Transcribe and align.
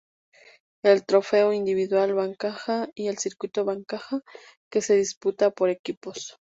El 0.83 1.05
Trofeo 1.05 1.53
Individual 1.53 2.15
Bancaja 2.15 2.89
y 2.95 3.07
el 3.09 3.19
Circuito 3.19 3.65
Bancaja 3.65 4.21
que 4.71 4.81
se 4.81 4.95
disputa 4.95 5.51
por 5.51 5.69
equipos. 5.69 6.39